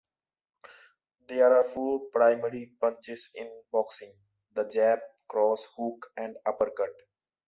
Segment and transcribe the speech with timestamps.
[1.27, 4.11] There are four primary punches in boxing:
[4.51, 6.95] the jab, cross, hook, and uppercut.